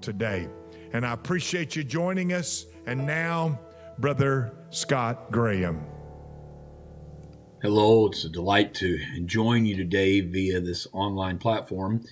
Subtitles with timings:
[0.00, 0.48] Today.
[0.92, 2.66] And I appreciate you joining us.
[2.86, 3.60] And now,
[3.98, 5.84] Brother Scott Graham.
[7.60, 12.04] Hello, it's a delight to join you today via this online platform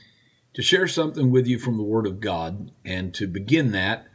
[0.54, 2.72] to share something with you from the Word of God.
[2.84, 4.06] And to begin that,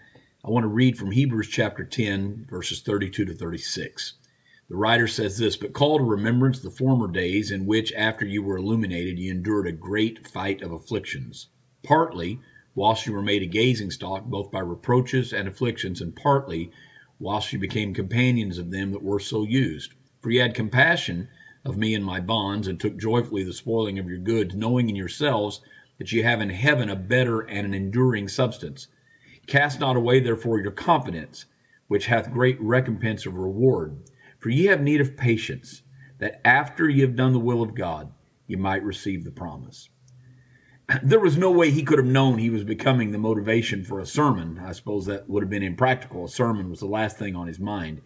[0.43, 4.15] I want to read from Hebrews chapter 10, verses 32 to 36.
[4.69, 8.41] The writer says this But call to remembrance the former days in which, after you
[8.41, 11.47] were illuminated, you endured a great fight of afflictions,
[11.83, 12.39] partly
[12.75, 16.71] whilst you were made a gazing stock, both by reproaches and afflictions, and partly
[17.19, 19.93] whilst you became companions of them that were so used.
[20.21, 21.29] For ye had compassion
[21.63, 24.95] of me and my bonds, and took joyfully the spoiling of your goods, knowing in
[24.95, 25.61] yourselves
[25.99, 28.87] that ye have in heaven a better and an enduring substance.
[29.45, 31.45] Cast not away therefore your confidence,
[31.87, 33.97] which hath great recompense of reward.
[34.39, 35.83] For ye have need of patience,
[36.17, 38.11] that after ye have done the will of God,
[38.47, 39.89] ye might receive the promise.
[41.03, 44.05] There was no way he could have known he was becoming the motivation for a
[44.05, 44.59] sermon.
[44.65, 46.25] I suppose that would have been impractical.
[46.25, 48.01] A sermon was the last thing on his mind.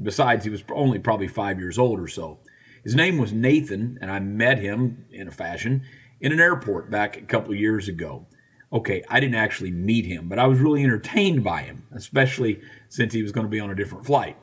[0.00, 2.40] Besides, he was only probably five years old or so.
[2.84, 5.82] His name was Nathan, and I met him in a fashion
[6.20, 8.26] in an airport back a couple of years ago.
[8.72, 13.12] Okay, I didn't actually meet him, but I was really entertained by him, especially since
[13.12, 14.36] he was going to be on a different flight.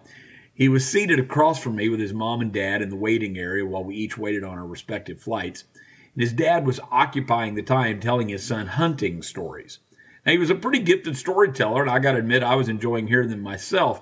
[0.54, 3.66] He was seated across from me with his mom and dad in the waiting area
[3.66, 5.66] while we each waited on our respective flights.
[6.14, 9.80] And his dad was occupying the time telling his son hunting stories.
[10.26, 13.08] Now, he was a pretty gifted storyteller, and I got to admit, I was enjoying
[13.08, 14.02] hearing them myself.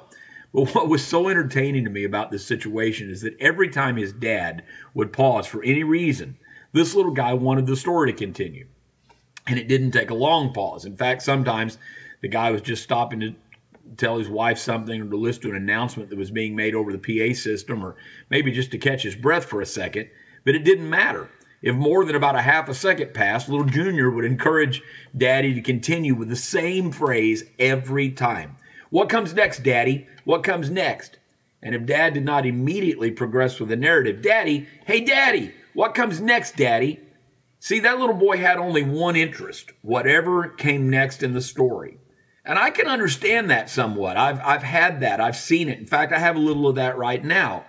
[0.53, 4.13] But what was so entertaining to me about this situation is that every time his
[4.13, 4.63] dad
[4.93, 6.37] would pause for any reason,
[6.73, 8.67] this little guy wanted the story to continue.
[9.47, 10.85] And it didn't take a long pause.
[10.85, 11.77] In fact, sometimes
[12.21, 13.35] the guy was just stopping to
[13.97, 16.95] tell his wife something or to listen to an announcement that was being made over
[16.95, 17.95] the PA system or
[18.29, 20.09] maybe just to catch his breath for a second.
[20.45, 21.29] But it didn't matter.
[21.61, 24.81] If more than about a half a second passed, little Junior would encourage
[25.15, 28.57] Daddy to continue with the same phrase every time.
[28.89, 30.07] What comes next, Daddy?
[30.25, 31.17] What comes next?
[31.61, 36.19] And if Dad did not immediately progress with the narrative, Daddy, hey, Daddy, what comes
[36.19, 36.99] next, Daddy?
[37.59, 41.99] See, that little boy had only one interest whatever came next in the story.
[42.43, 44.17] And I can understand that somewhat.
[44.17, 45.77] I've, I've had that, I've seen it.
[45.77, 47.65] In fact, I have a little of that right now.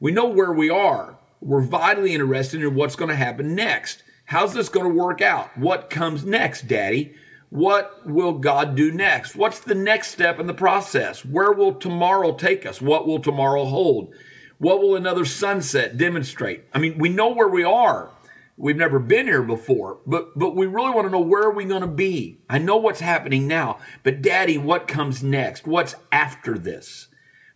[0.00, 1.15] We know where we are.
[1.40, 4.02] We're vitally interested in what's going to happen next.
[4.26, 5.56] How's this going to work out?
[5.56, 7.14] What comes next, Daddy?
[7.50, 9.36] What will God do next?
[9.36, 11.24] What's the next step in the process?
[11.24, 12.80] Where will tomorrow take us?
[12.80, 14.12] What will tomorrow hold?
[14.58, 16.64] What will another sunset demonstrate?
[16.72, 18.10] I mean, we know where we are.
[18.58, 21.66] We've never been here before, but but we really want to know where are we
[21.66, 22.40] going to be?
[22.48, 25.66] I know what's happening now, but daddy, what comes next?
[25.66, 27.08] What's after this?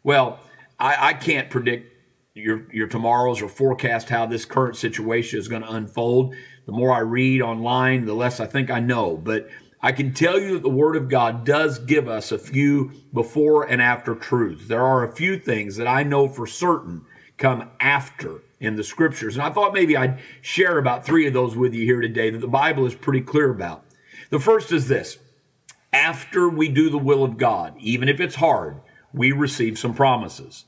[0.03, 0.41] Well,
[0.79, 1.90] I, I can't predict
[2.41, 6.34] your your tomorrows or forecast how this current situation is going to unfold.
[6.67, 9.49] The more I read online, the less I think I know, but
[9.83, 13.65] I can tell you that the Word of God does give us a few before
[13.65, 14.69] and after truths.
[14.69, 17.06] There are a few things that I know for certain
[17.39, 19.37] come after in the Scriptures.
[19.37, 22.41] And I thought maybe I'd share about three of those with you here today that
[22.41, 23.84] the Bible is pretty clear about.
[24.29, 25.19] The first is this
[25.93, 28.81] after we do the will of God, even if it's hard,
[29.12, 30.67] we receive some promises.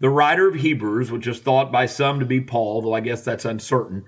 [0.00, 3.22] The writer of Hebrews, which is thought by some to be Paul, though I guess
[3.22, 4.04] that's uncertain,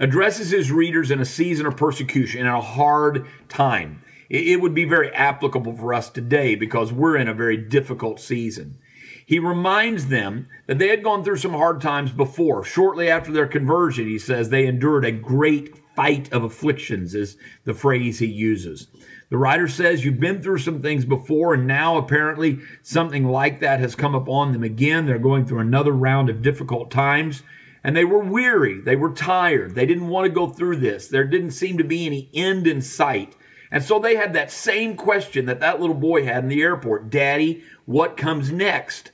[0.00, 4.02] addresses his readers in a season of persecution and a hard time.
[4.28, 8.78] It would be very applicable for us today because we're in a very difficult season.
[9.24, 12.64] He reminds them that they had gone through some hard times before.
[12.64, 17.74] Shortly after their conversion, he says they endured a great fight of afflictions, is the
[17.74, 18.86] phrase he uses.
[19.30, 23.80] The writer says you've been through some things before, and now apparently something like that
[23.80, 25.06] has come upon them again.
[25.06, 27.42] They're going through another round of difficult times.
[27.82, 28.80] And they were weary.
[28.80, 29.74] They were tired.
[29.74, 31.08] They didn't want to go through this.
[31.08, 33.34] There didn't seem to be any end in sight.
[33.72, 37.10] And so they had that same question that that little boy had in the airport
[37.10, 39.10] Daddy, what comes next?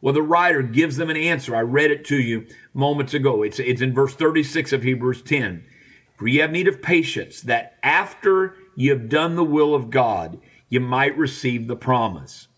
[0.00, 1.56] Well, the writer gives them an answer.
[1.56, 3.42] I read it to you moments ago.
[3.42, 5.64] It's, it's in verse 36 of Hebrews 10.
[6.18, 10.40] For ye have need of patience, that after you have done the will of God,
[10.68, 12.48] you might receive the promise.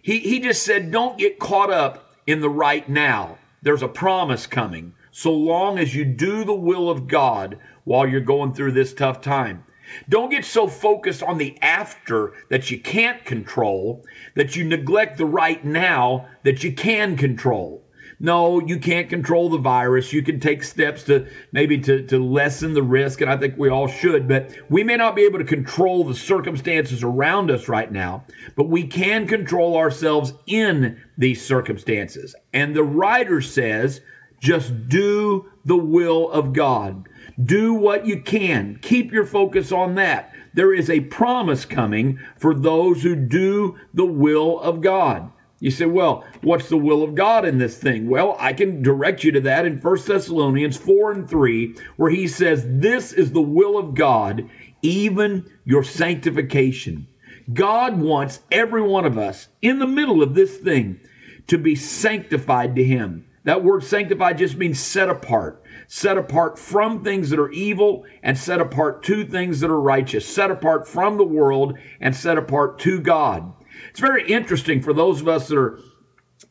[0.00, 3.38] He, he just said, don't get caught up in the right now.
[3.60, 8.20] There's a promise coming, so long as you do the will of God while you're
[8.20, 9.64] going through this tough time.
[10.08, 14.04] Don't get so focused on the after that you can't control
[14.36, 17.82] that you neglect the right now that you can control.
[18.20, 20.12] No, you can't control the virus.
[20.12, 23.68] You can take steps to maybe to, to lessen the risk, and I think we
[23.68, 27.92] all should, but we may not be able to control the circumstances around us right
[27.92, 28.24] now,
[28.56, 32.34] but we can control ourselves in these circumstances.
[32.52, 34.00] And the writer says,
[34.40, 37.08] just do the will of God.
[37.42, 38.78] Do what you can.
[38.82, 40.32] Keep your focus on that.
[40.54, 45.30] There is a promise coming for those who do the will of God.
[45.60, 48.08] You say, well, what's the will of God in this thing?
[48.08, 52.28] Well, I can direct you to that in 1 Thessalonians 4 and 3, where he
[52.28, 54.48] says, This is the will of God,
[54.82, 57.08] even your sanctification.
[57.52, 61.00] God wants every one of us in the middle of this thing
[61.48, 63.26] to be sanctified to him.
[63.44, 68.36] That word sanctified just means set apart, set apart from things that are evil and
[68.36, 72.78] set apart to things that are righteous, set apart from the world and set apart
[72.80, 73.54] to God.
[73.98, 75.80] It's very interesting for those of us that are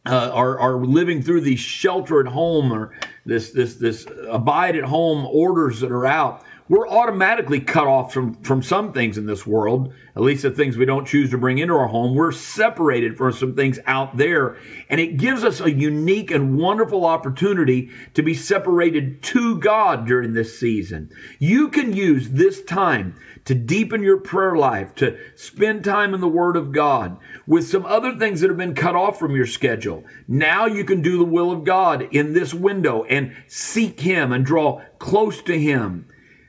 [0.05, 2.93] uh, are, are living through these shelter at home or
[3.25, 8.33] this this this abide at home orders that are out we're automatically cut off from,
[8.35, 11.59] from some things in this world, at least the things we don't choose to bring
[11.59, 12.15] into our home.
[12.15, 14.57] We're separated from some things out there.
[14.89, 20.33] And it gives us a unique and wonderful opportunity to be separated to God during
[20.33, 21.09] this season.
[21.39, 23.15] You can use this time
[23.45, 27.85] to deepen your prayer life, to spend time in the Word of God with some
[27.85, 30.03] other things that have been cut off from your schedule.
[30.27, 34.45] Now you can do the will of God in this window and seek Him and
[34.45, 36.07] draw close to Him.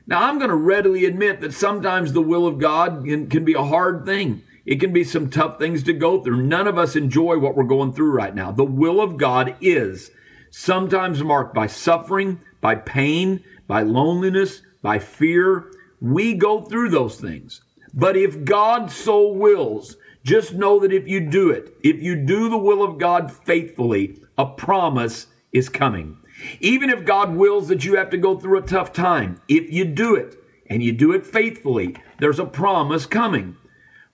[0.09, 3.53] Now, I'm going to readily admit that sometimes the will of God can, can, be
[3.53, 4.41] a hard thing.
[4.65, 6.41] It can be some tough things to go through.
[6.41, 8.51] None of us enjoy what we're going through right now.
[8.51, 10.09] The will of God is
[10.49, 15.71] sometimes marked by suffering, by pain, by loneliness, by fear.
[16.01, 17.61] We go through those things.
[17.93, 22.49] But if God so wills, just know that if you do it, if you do
[22.49, 26.17] the will of God faithfully, a promise is coming.
[26.59, 29.85] Even if God wills that you have to go through a tough time, if you
[29.85, 30.35] do it
[30.67, 33.57] and you do it faithfully, there's a promise coming.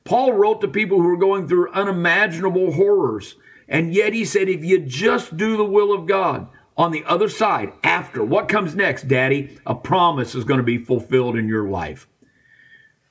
[0.03, 3.35] Paul wrote to people who were going through unimaginable horrors,
[3.67, 7.29] and yet he said, if you just do the will of God, on the other
[7.29, 9.57] side, after, what comes next, Daddy?
[9.65, 12.07] A promise is going to be fulfilled in your life.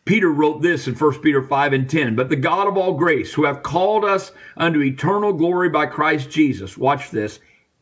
[0.04, 2.14] Peter wrote this in 1 Peter 5 and 10.
[2.14, 6.30] But the God of all grace, who have called us unto eternal glory by Christ
[6.30, 7.40] Jesus, watch this,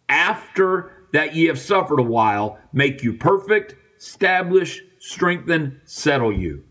[0.08, 6.64] after that ye have suffered a while, make you perfect, establish, strengthen, settle you.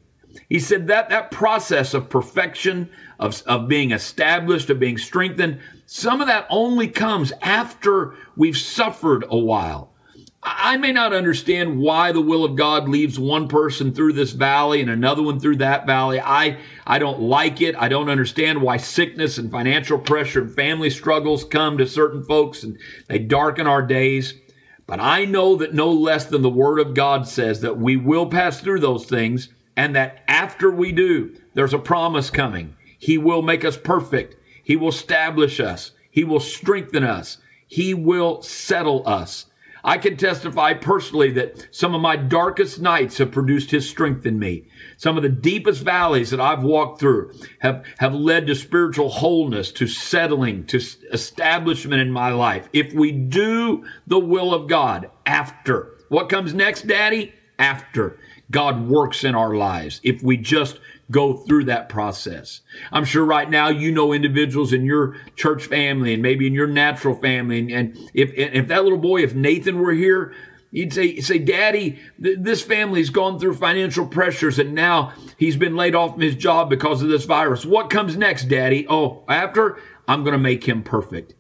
[0.50, 2.90] He said that that process of perfection,
[3.20, 9.26] of, of being established, of being strengthened, some of that only comes after we've suffered
[9.30, 9.91] a while.
[10.44, 14.82] I may not understand why the will of God leaves one person through this valley
[14.82, 16.20] and another one through that valley.
[16.20, 17.76] I, I don't like it.
[17.78, 22.64] I don't understand why sickness and financial pressure and family struggles come to certain folks
[22.64, 24.34] and they darken our days.
[24.88, 28.26] But I know that no less than the Word of God says that we will
[28.26, 32.76] pass through those things and that after we do, there's a promise coming.
[32.98, 34.36] He will make us perfect.
[34.64, 35.92] He will establish us.
[36.10, 37.38] He will strengthen us.
[37.68, 39.46] He will settle us.
[39.84, 44.38] I can testify personally that some of my darkest nights have produced his strength in
[44.38, 44.68] me.
[44.98, 49.72] Some of the deepest valleys that I've walked through have, have led to spiritual wholeness,
[49.74, 50.78] to settling, to
[51.12, 52.70] establishment in my life.
[52.74, 57.34] If we do the will of God after, what comes next, Daddy?
[57.58, 58.20] After.
[58.52, 60.02] God works in our lives.
[60.04, 60.80] If we just
[61.12, 62.62] go through that process.
[62.92, 66.68] I'm sure right now you know individuals in your church family and maybe in your
[66.68, 67.60] natural family.
[67.60, 70.34] And, and if, if that little boy, if Nathan were here,
[70.74, 75.76] You'd say, say, Daddy, th- this family's gone through financial pressures and now he's been
[75.76, 77.66] laid off from his job because of this virus.
[77.66, 78.88] What comes next, Daddy?
[78.90, 79.78] Oh, after
[80.08, 81.36] I'm going to make him perfect.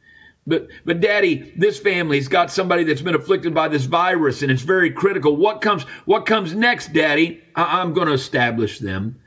[0.45, 4.63] But, but daddy, this family's got somebody that's been afflicted by this virus and it's
[4.63, 5.37] very critical.
[5.37, 7.41] What comes, what comes next, daddy?
[7.55, 9.20] I, I'm going to establish them.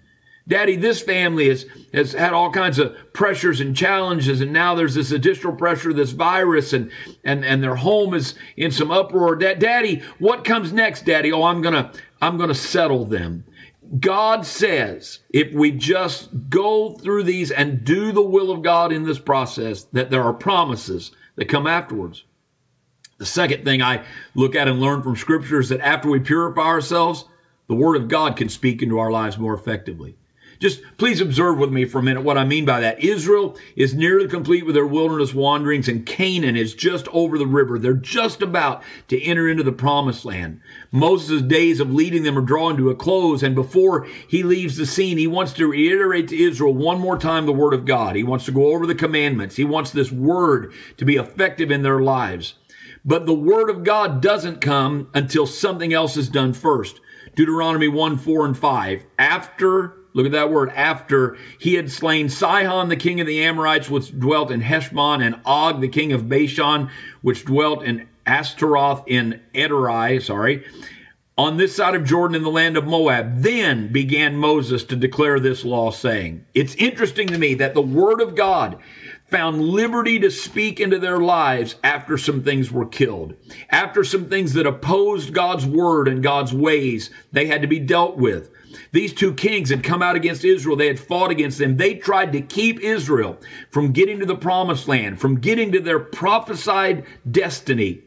[0.46, 4.94] Daddy, this family has, has had all kinds of pressures and challenges, and now there's
[4.94, 6.90] this additional pressure, this virus, and,
[7.24, 9.36] and, and their home is in some uproar.
[9.36, 11.32] Daddy, what comes next, Daddy?
[11.32, 13.44] Oh, I'm gonna, I'm gonna settle them.
[14.00, 19.04] God says if we just go through these and do the will of God in
[19.04, 22.24] this process, that there are promises that come afterwards.
[23.18, 26.62] The second thing I look at and learn from Scripture is that after we purify
[26.62, 27.26] ourselves,
[27.66, 30.16] the Word of God can speak into our lives more effectively.
[30.58, 33.02] Just please observe with me for a minute what I mean by that.
[33.02, 37.78] Israel is nearly complete with their wilderness wanderings, and Canaan is just over the river.
[37.78, 40.60] They're just about to enter into the promised land.
[40.90, 44.86] Moses' days of leading them are drawing to a close, and before he leaves the
[44.86, 48.16] scene, he wants to reiterate to Israel one more time the word of God.
[48.16, 49.56] He wants to go over the commandments.
[49.56, 52.54] He wants this word to be effective in their lives.
[53.04, 57.00] But the word of God doesn't come until something else is done first.
[57.34, 59.04] Deuteronomy 1, 4, and 5.
[59.18, 60.70] After Look at that word.
[60.70, 65.40] After he had slain Sihon, the king of the Amorites, which dwelt in Heshbon, and
[65.44, 66.88] Og, the king of Bashan,
[67.20, 70.64] which dwelt in Ashtaroth in Edrei, sorry,
[71.36, 73.42] on this side of Jordan in the land of Moab.
[73.42, 78.20] Then began Moses to declare this law, saying, It's interesting to me that the word
[78.20, 78.78] of God
[79.26, 83.34] found liberty to speak into their lives after some things were killed.
[83.68, 88.16] After some things that opposed God's word and God's ways, they had to be dealt
[88.16, 88.53] with.
[88.92, 90.76] These two kings had come out against Israel.
[90.76, 91.76] They had fought against them.
[91.76, 93.38] They tried to keep Israel
[93.70, 98.02] from getting to the promised land, from getting to their prophesied destiny.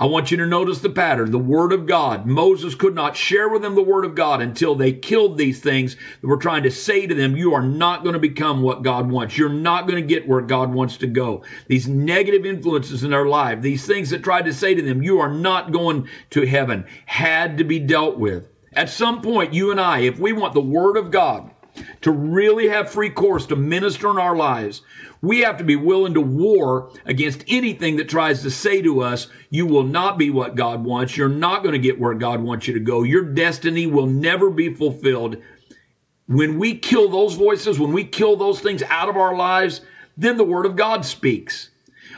[0.00, 1.30] I want you to notice the pattern.
[1.30, 2.24] The Word of God.
[2.24, 5.94] Moses could not share with them the Word of God until they killed these things
[6.22, 9.10] that were trying to say to them, you are not going to become what God
[9.10, 9.36] wants.
[9.36, 11.44] You're not going to get where God wants to go.
[11.68, 15.20] These negative influences in their life, these things that tried to say to them, you
[15.20, 18.46] are not going to heaven, had to be dealt with.
[18.72, 21.50] At some point, you and I, if we want the Word of God
[22.02, 24.82] to really have free course to minister in our lives,
[25.22, 29.28] we have to be willing to war against anything that tries to say to us,
[29.50, 31.16] you will not be what God wants.
[31.16, 33.02] You're not going to get where God wants you to go.
[33.02, 35.36] Your destiny will never be fulfilled.
[36.26, 39.80] When we kill those voices, when we kill those things out of our lives,
[40.16, 41.70] then the word of God speaks.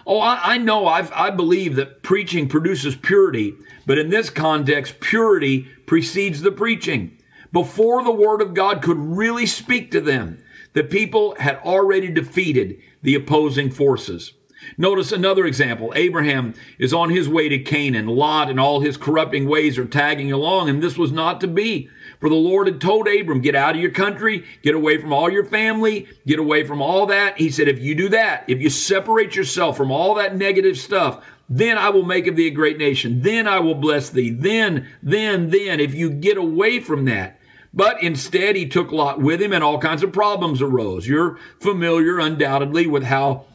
[0.06, 3.54] Oh, I, I know, I've, I believe that preaching produces purity,
[3.86, 7.18] but in this context, purity precedes the preaching.
[7.52, 10.42] Before the word of God could really speak to them,
[10.72, 14.32] the people had already defeated the opposing forces.
[14.78, 15.92] Notice another example.
[15.94, 18.06] Abraham is on his way to Canaan.
[18.06, 21.90] Lot and all his corrupting ways are tagging along, and this was not to be.
[22.22, 25.28] For the Lord had told Abram, get out of your country, get away from all
[25.28, 27.36] your family, get away from all that.
[27.36, 31.24] He said, if you do that, if you separate yourself from all that negative stuff,
[31.48, 33.22] then I will make of thee a great nation.
[33.22, 34.30] Then I will bless thee.
[34.30, 37.40] Then, then, then, if you get away from that,
[37.74, 41.08] but instead, he took Lot with him, and all kinds of problems arose.
[41.08, 43.46] You're familiar, undoubtedly, with how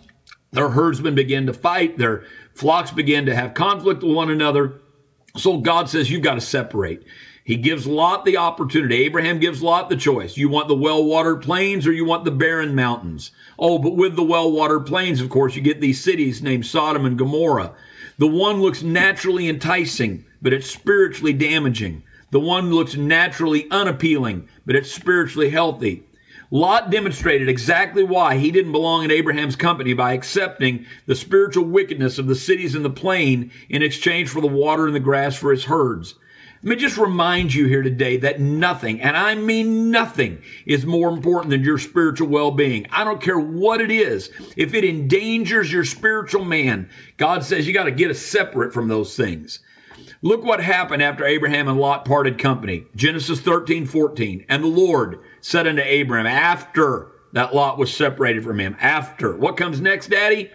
[0.51, 4.81] their herdsmen began to fight, their flocks began to have conflict with one another.
[5.38, 7.05] So God says, You've got to separate.
[7.47, 9.05] He gives Lot the opportunity.
[9.05, 10.35] Abraham gives Lot the choice.
[10.35, 13.31] You want the well watered plains or you want the barren mountains?
[13.57, 17.05] Oh, but with the well watered plains, of course, you get these cities named Sodom
[17.05, 17.73] and Gomorrah.
[18.17, 22.03] The one looks naturally enticing, but it's spiritually damaging.
[22.31, 26.03] The one looks naturally unappealing, but it's spiritually healthy.
[26.51, 32.17] Lot demonstrated exactly why he didn't belong in Abraham's company by accepting the spiritual wickedness
[32.17, 35.51] of the cities in the plain in exchange for the water and the grass for
[35.51, 36.15] his herds.
[36.63, 41.09] Let me just remind you here today that nothing, and I mean nothing, is more
[41.09, 42.87] important than your spiritual well being.
[42.89, 44.31] I don't care what it is.
[44.55, 48.87] If it endangers your spiritual man, God says you got to get us separate from
[48.87, 49.59] those things.
[50.23, 52.85] Look what happened after Abraham and Lot parted company.
[52.95, 54.45] Genesis 13, 14.
[54.49, 59.35] And the Lord said unto Abraham, after that Lot was separated from him, after.
[59.37, 60.49] What comes next, Daddy?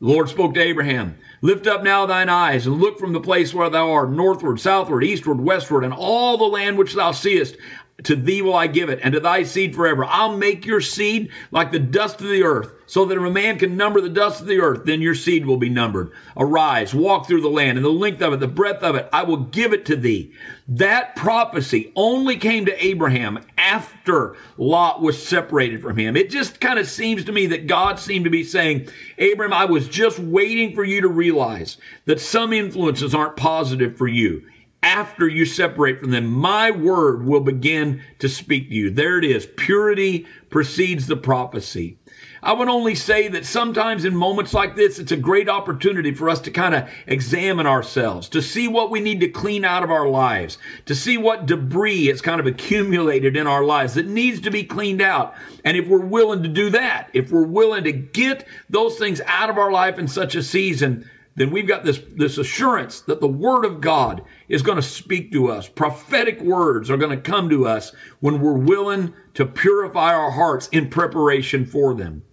[0.00, 3.54] The Lord spoke to Abraham, Lift up now thine eyes and look from the place
[3.54, 7.56] where thou art, northward, southward, eastward, westward, and all the land which thou seest.
[8.04, 10.04] To thee will I give it, and to thy seed forever.
[10.04, 13.56] I'll make your seed like the dust of the earth so that if a man
[13.56, 16.10] can number the dust of the earth, then your seed will be numbered.
[16.36, 19.22] Arise, walk through the land, and the length of it, the breadth of it, I
[19.22, 20.32] will give it to thee.
[20.66, 26.16] That prophecy only came to Abraham after Lot was separated from him.
[26.16, 28.88] It just kind of seems to me that God seemed to be saying,
[29.18, 31.76] Abraham, I was just waiting for you to realize
[32.06, 34.42] that some influences aren't positive for you
[34.82, 38.90] after you separate from them, my word will begin to speak to you.
[38.90, 39.46] There it is.
[39.56, 41.98] Purity precedes the prophecy.
[42.42, 46.30] I would only say that sometimes in moments like this, it's a great opportunity for
[46.30, 49.90] us to kind of examine ourselves, to see what we need to clean out of
[49.90, 50.56] our lives,
[50.86, 54.64] to see what debris has kind of accumulated in our lives that needs to be
[54.64, 55.34] cleaned out.
[55.64, 59.50] And if we're willing to do that, if we're willing to get those things out
[59.50, 61.08] of our life in such a season,
[61.40, 65.32] then we've got this, this assurance that the Word of God is going to speak
[65.32, 65.68] to us.
[65.68, 70.68] Prophetic words are going to come to us when we're willing to purify our hearts
[70.68, 72.24] in preparation for them.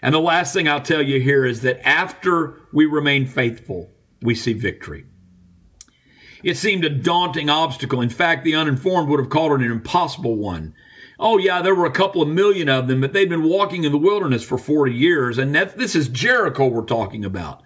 [0.00, 3.90] And the last thing I'll tell you here is that after we remain faithful,
[4.22, 5.04] we see victory.
[6.42, 8.00] It seemed a daunting obstacle.
[8.00, 10.74] In fact, the uninformed would have called it an impossible one.
[11.20, 13.92] Oh, yeah, there were a couple of million of them, but they'd been walking in
[13.92, 15.36] the wilderness for 40 years.
[15.36, 17.62] And that, this is Jericho we're talking about.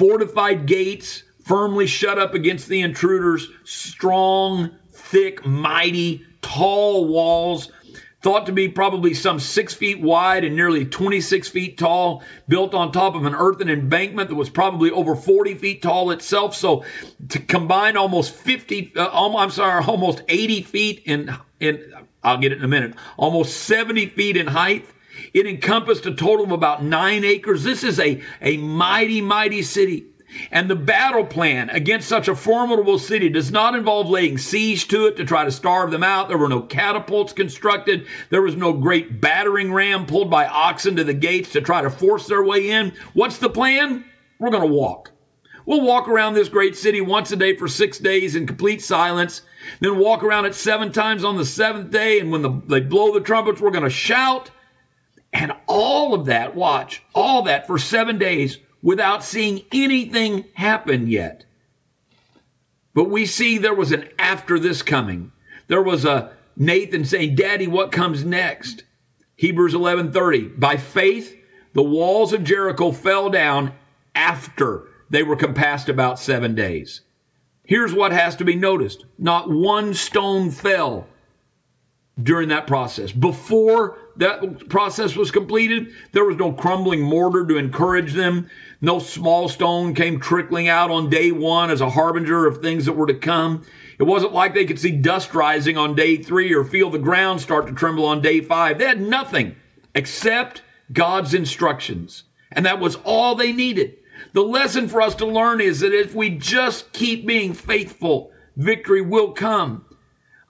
[0.00, 7.70] Fortified gates, firmly shut up against the intruders, strong, thick, mighty, tall walls,
[8.22, 12.92] thought to be probably some six feet wide and nearly 26 feet tall, built on
[12.92, 16.56] top of an earthen embankment that was probably over 40 feet tall itself.
[16.56, 16.82] So
[17.28, 21.92] to combine almost 50, uh, I'm sorry, almost 80 feet in, in,
[22.24, 24.86] I'll get it in a minute, almost 70 feet in height.
[25.32, 27.64] It encompassed a total of about nine acres.
[27.64, 30.06] This is a, a mighty, mighty city.
[30.50, 35.06] And the battle plan against such a formidable city does not involve laying siege to
[35.06, 36.28] it to try to starve them out.
[36.28, 38.06] There were no catapults constructed.
[38.30, 41.90] There was no great battering ram pulled by oxen to the gates to try to
[41.90, 42.92] force their way in.
[43.12, 44.04] What's the plan?
[44.38, 45.10] We're going to walk.
[45.66, 49.42] We'll walk around this great city once a day for six days in complete silence,
[49.80, 52.18] then walk around it seven times on the seventh day.
[52.18, 54.50] And when the, they blow the trumpets, we're going to shout.
[55.32, 61.44] And all of that, watch, all that for seven days without seeing anything happen yet.
[62.94, 65.32] But we see there was an after this coming.
[65.68, 68.84] There was a Nathan saying, Daddy, what comes next?
[69.36, 70.58] Hebrews 11:30.
[70.58, 71.36] By faith,
[71.72, 73.72] the walls of Jericho fell down
[74.14, 77.02] after they were compassed about seven days.
[77.64, 79.06] Here's what has to be noticed.
[79.16, 81.06] Not one stone fell
[82.20, 83.12] during that process.
[83.12, 88.48] Before that process was completed, there was no crumbling mortar to encourage them.
[88.80, 92.94] No small stone came trickling out on day one as a harbinger of things that
[92.94, 93.64] were to come.
[93.98, 97.40] It wasn't like they could see dust rising on day three or feel the ground
[97.40, 98.78] start to tremble on day five.
[98.78, 99.56] They had nothing
[99.94, 100.62] except
[100.92, 102.24] God's instructions.
[102.50, 103.96] And that was all they needed.
[104.32, 109.02] The lesson for us to learn is that if we just keep being faithful, victory
[109.02, 109.84] will come.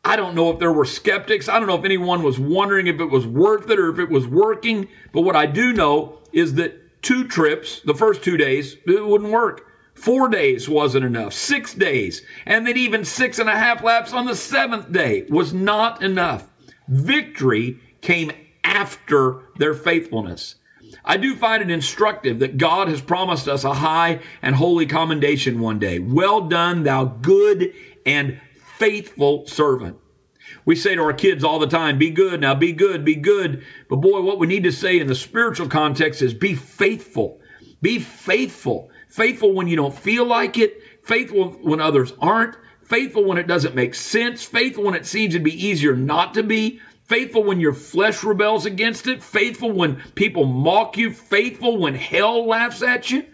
[0.04, 1.48] I don't know if there were skeptics.
[1.48, 4.08] I don't know if anyone was wondering if it was worth it or if it
[4.08, 4.88] was working.
[5.12, 9.30] But what I do know is that two trips, the first two days, it wouldn't
[9.30, 9.66] work.
[9.94, 11.34] Four days wasn't enough.
[11.34, 12.22] Six days.
[12.46, 16.48] And then even six and a half laps on the seventh day was not enough.
[16.88, 18.32] Victory came
[18.64, 20.54] after their faithfulness.
[21.04, 25.60] I do find it instructive that God has promised us a high and holy commendation
[25.60, 25.98] one day.
[25.98, 27.74] Well done, thou good
[28.06, 28.40] and
[28.80, 29.98] faithful servant.
[30.64, 33.62] We say to our kids all the time, be good, now be good, be good.
[33.90, 37.40] But boy, what we need to say in the spiritual context is be faithful.
[37.82, 38.90] Be faithful.
[39.08, 43.74] Faithful when you don't feel like it, faithful when others aren't, faithful when it doesn't
[43.74, 47.74] make sense, faithful when it seems to be easier not to be, faithful when your
[47.74, 53.26] flesh rebels against it, faithful when people mock you, faithful when hell laughs at you.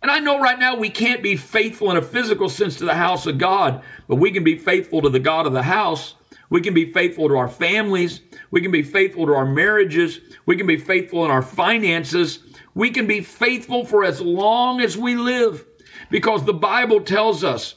[0.00, 2.94] And I know right now we can't be faithful in a physical sense to the
[2.94, 6.14] house of God, but we can be faithful to the God of the house.
[6.50, 8.20] We can be faithful to our families.
[8.50, 10.20] We can be faithful to our marriages.
[10.46, 12.38] We can be faithful in our finances.
[12.74, 15.66] We can be faithful for as long as we live
[16.10, 17.74] because the Bible tells us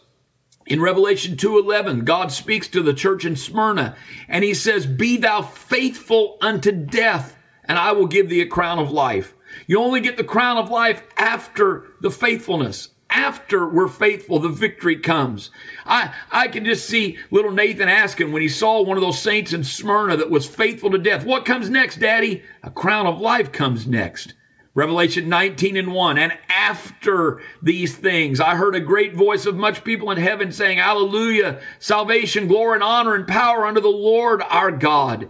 [0.68, 3.96] in Revelation 2:11 God speaks to the church in Smyrna
[4.28, 8.80] and he says be thou faithful unto death and I will give thee a crown
[8.80, 9.34] of life.
[9.68, 12.90] You only get the crown of life after the faithfulness.
[13.10, 15.52] After we're faithful, the victory comes.
[15.86, 19.52] I, I can just see little Nathan asking when he saw one of those saints
[19.52, 22.44] in Smyrna that was faithful to death, What comes next, Daddy?
[22.64, 24.34] A crown of life comes next.
[24.74, 26.18] Revelation 19 and 1.
[26.18, 30.78] And after these things, I heard a great voice of much people in heaven saying,
[30.78, 35.30] Hallelujah, salvation, glory, and honor and power unto the Lord our God.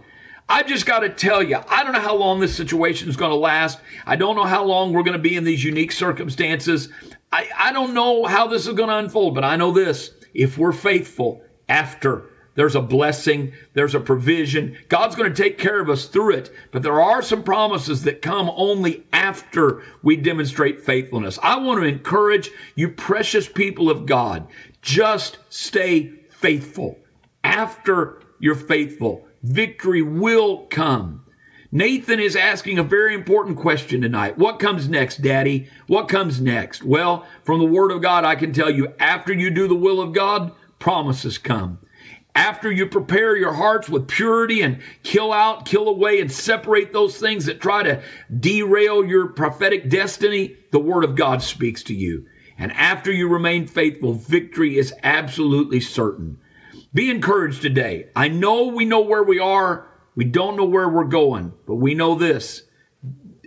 [0.52, 3.30] I just got to tell you, I don't know how long this situation is going
[3.30, 3.80] to last.
[4.04, 6.90] I don't know how long we're going to be in these unique circumstances.
[7.32, 10.10] I, I don't know how this is going to unfold, but I know this.
[10.34, 14.76] If we're faithful after, there's a blessing, there's a provision.
[14.90, 18.20] God's going to take care of us through it, but there are some promises that
[18.20, 21.38] come only after we demonstrate faithfulness.
[21.42, 24.46] I want to encourage you, precious people of God,
[24.82, 26.98] just stay faithful.
[27.42, 31.24] After you're faithful, victory will come.
[31.74, 34.36] Nathan is asking a very important question tonight.
[34.36, 35.68] What comes next, Daddy?
[35.86, 36.82] What comes next?
[36.82, 40.00] Well, from the Word of God, I can tell you after you do the will
[40.00, 41.78] of God, promises come.
[42.34, 47.18] After you prepare your hearts with purity and kill out, kill away, and separate those
[47.18, 48.02] things that try to
[48.38, 52.26] derail your prophetic destiny, the Word of God speaks to you.
[52.58, 56.38] And after you remain faithful, victory is absolutely certain.
[56.94, 58.08] Be encouraged today.
[58.14, 59.88] I know we know where we are.
[60.14, 62.64] We don't know where we're going, but we know this.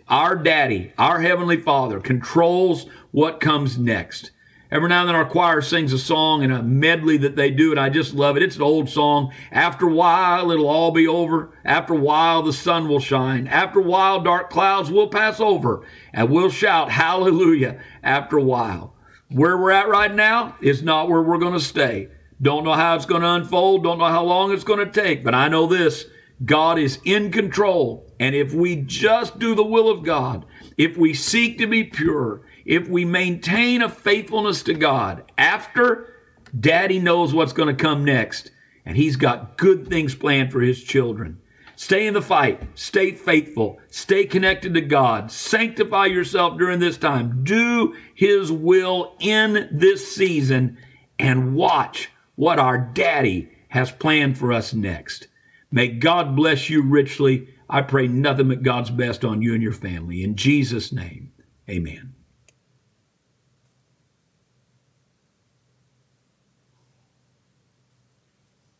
[0.07, 4.31] Our daddy, our heavenly father controls what comes next.
[4.71, 7.69] Every now and then our choir sings a song and a medley that they do,
[7.69, 8.41] and I just love it.
[8.41, 9.31] It's an old song.
[9.51, 11.55] After a while, it'll all be over.
[11.63, 13.45] After a while, the sun will shine.
[13.45, 18.95] After a while, dark clouds will pass over, and we'll shout hallelujah after a while.
[19.29, 22.09] Where we're at right now is not where we're going to stay.
[22.41, 23.83] Don't know how it's going to unfold.
[23.83, 26.05] Don't know how long it's going to take, but I know this
[26.43, 28.05] God is in control.
[28.19, 30.45] And if we just do the will of God,
[30.77, 36.13] if we seek to be pure, if we maintain a faithfulness to God, after
[36.57, 38.51] daddy knows what's going to come next,
[38.85, 41.39] and he's got good things planned for his children.
[41.77, 42.61] Stay in the fight.
[42.75, 43.79] Stay faithful.
[43.89, 45.29] Stay connected to God.
[45.29, 47.43] Sanctify yourself during this time.
[47.43, 50.77] Do His will in this season
[51.19, 55.27] and watch what our daddy has planned for us next.
[55.71, 57.49] May God bless you richly.
[57.69, 60.23] I pray nothing but God's best on you and your family.
[60.23, 61.31] In Jesus' name,
[61.69, 62.13] amen.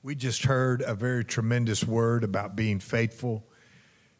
[0.03, 3.43] We just heard a very tremendous word about being faithful,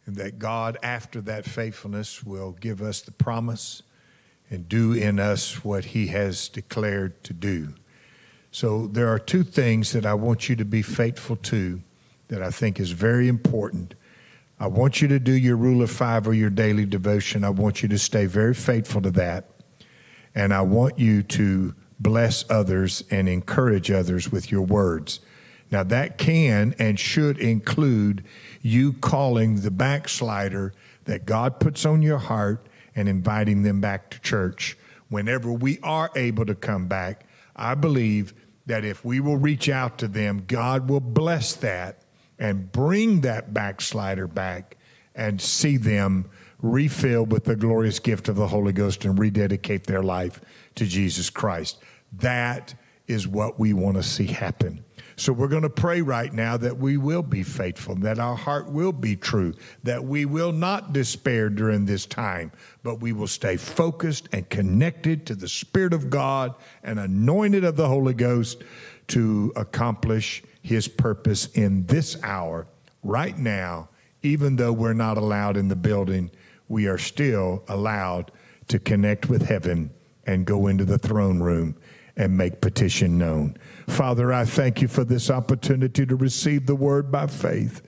[0.08, 3.84] and that God, after that faithfulness, will give us the promise
[4.50, 7.76] and do in us what He has declared to do.
[8.56, 11.82] So, there are two things that I want you to be faithful to
[12.30, 13.96] that I think is very important.
[14.62, 17.44] I want you to do your rule of five or your daily devotion.
[17.44, 19.50] I want you to stay very faithful to that.
[20.34, 25.20] And I want you to bless others and encourage others with your words.
[25.70, 28.24] Now, that can and should include
[28.62, 30.72] you calling the backslider
[31.04, 34.78] that God puts on your heart and inviting them back to church.
[35.10, 37.26] Whenever we are able to come back,
[37.58, 38.34] I believe
[38.66, 42.02] that if we will reach out to them, God will bless that
[42.40, 44.78] and bring that backslider back
[45.14, 46.30] and see them
[46.62, 50.42] refilled with the glorious gift of the Holy Ghost and rededicate their life
[50.76, 51.78] to Jesus Christ.
[52.14, 52.76] That
[53.08, 54.85] is what we want to see happen.
[55.18, 58.70] So we're going to pray right now that we will be faithful, that our heart
[58.70, 62.52] will be true, that we will not despair during this time,
[62.84, 67.78] but we will stay focused and connected to the Spirit of God and anointed of
[67.78, 68.64] the Holy Ghost
[69.10, 72.68] to accomplish His purpose in this hour,
[73.02, 73.88] right now,
[74.22, 76.30] even though we're not allowed in the building,
[76.68, 78.32] we are still allowed
[78.68, 79.92] to connect with heaven
[80.26, 81.76] and go into the throne room
[82.18, 83.58] and make petition known.
[83.88, 87.82] Father, I thank you for this opportunity to receive the word by faith.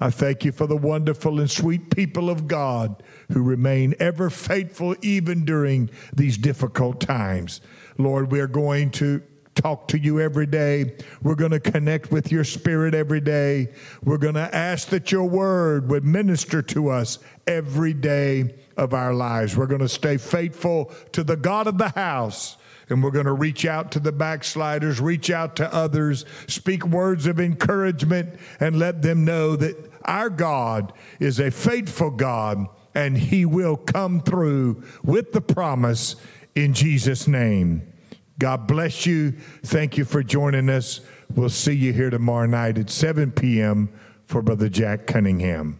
[0.00, 4.96] I thank you for the wonderful and sweet people of God who remain ever faithful
[5.02, 7.60] even during these difficult times.
[7.96, 9.22] Lord, we're going to
[9.54, 10.96] talk to you every day.
[11.22, 13.72] We're going to connect with your spirit every day.
[14.02, 19.14] We're going to ask that your word would minister to us every day of our
[19.14, 19.56] lives.
[19.56, 22.56] We're going to stay faithful to the God of the house
[22.88, 27.26] and we're going to reach out to the backsliders, reach out to others, speak words
[27.26, 33.44] of encouragement, and let them know that our God is a faithful God and He
[33.44, 36.16] will come through with the promise
[36.54, 37.92] in Jesus' name.
[38.38, 39.32] God bless you.
[39.62, 41.00] Thank you for joining us.
[41.34, 43.92] We'll see you here tomorrow night at 7 p.m.
[44.26, 45.78] for Brother Jack Cunningham.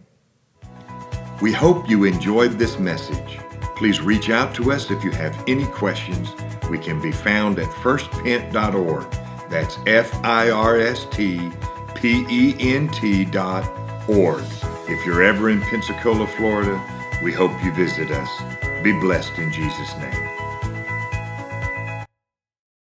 [1.41, 3.39] We hope you enjoyed this message.
[3.75, 6.29] Please reach out to us if you have any questions.
[6.69, 9.11] We can be found at firstpent.org.
[9.49, 11.51] That's F I R S T
[11.95, 13.69] P E N T dot
[14.09, 14.43] org.
[14.87, 16.81] If you're ever in Pensacola, Florida,
[17.23, 18.83] we hope you visit us.
[18.83, 20.34] Be blessed in Jesus' name.